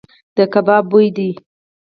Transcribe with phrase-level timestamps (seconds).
[0.35, 1.29] د کباب بوی دی.